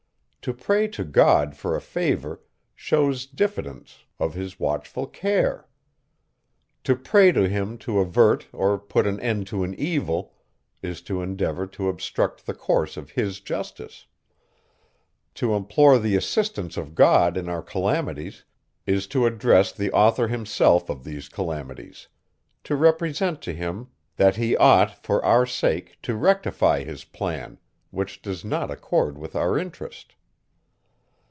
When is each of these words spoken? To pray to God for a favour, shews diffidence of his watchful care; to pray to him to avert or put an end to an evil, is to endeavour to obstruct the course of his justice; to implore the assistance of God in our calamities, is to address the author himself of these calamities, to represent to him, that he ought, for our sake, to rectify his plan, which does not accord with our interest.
To 0.45 0.55
pray 0.55 0.87
to 0.87 1.03
God 1.03 1.55
for 1.55 1.75
a 1.75 1.79
favour, 1.79 2.41
shews 2.73 3.27
diffidence 3.27 4.05
of 4.19 4.33
his 4.33 4.59
watchful 4.59 5.05
care; 5.05 5.67
to 6.83 6.95
pray 6.95 7.31
to 7.31 7.47
him 7.47 7.77
to 7.85 7.99
avert 7.99 8.47
or 8.51 8.79
put 8.79 9.05
an 9.05 9.19
end 9.19 9.45
to 9.49 9.63
an 9.63 9.75
evil, 9.75 10.33
is 10.81 11.03
to 11.03 11.21
endeavour 11.21 11.67
to 11.67 11.89
obstruct 11.89 12.47
the 12.47 12.55
course 12.55 12.97
of 12.97 13.11
his 13.11 13.39
justice; 13.39 14.07
to 15.35 15.53
implore 15.53 15.99
the 15.99 16.15
assistance 16.15 16.75
of 16.75 16.95
God 16.95 17.37
in 17.37 17.47
our 17.47 17.61
calamities, 17.61 18.43
is 18.87 19.05
to 19.13 19.27
address 19.27 19.71
the 19.71 19.91
author 19.91 20.27
himself 20.27 20.89
of 20.89 21.03
these 21.03 21.29
calamities, 21.29 22.07
to 22.63 22.75
represent 22.75 23.43
to 23.43 23.53
him, 23.53 23.89
that 24.15 24.37
he 24.37 24.57
ought, 24.57 25.03
for 25.03 25.23
our 25.23 25.45
sake, 25.45 25.99
to 26.01 26.15
rectify 26.15 26.83
his 26.83 27.03
plan, 27.03 27.59
which 27.91 28.23
does 28.23 28.43
not 28.43 28.71
accord 28.71 29.19
with 29.19 29.35
our 29.35 29.55
interest. 29.59 30.15